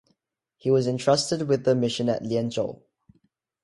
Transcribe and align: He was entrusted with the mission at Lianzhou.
He 0.57 0.71
was 0.71 0.87
entrusted 0.87 1.43
with 1.47 1.63
the 1.63 1.75
mission 1.75 2.09
at 2.09 2.23
Lianzhou. 2.23 2.81